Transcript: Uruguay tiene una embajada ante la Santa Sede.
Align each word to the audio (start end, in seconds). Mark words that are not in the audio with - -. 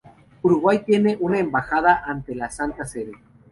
Uruguay 0.41 0.79
tiene 0.83 1.15
una 1.19 1.37
embajada 1.37 2.03
ante 2.07 2.33
la 2.33 2.49
Santa 2.49 2.85
Sede. 2.87 3.11